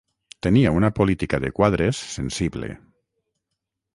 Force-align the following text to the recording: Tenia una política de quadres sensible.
Tenia 0.45 0.71
una 0.77 0.89
política 0.99 1.39
de 1.43 1.51
quadres 1.59 2.01
sensible. 2.15 2.73